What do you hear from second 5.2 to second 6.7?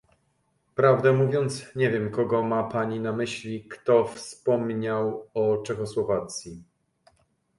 o Czechosłowacji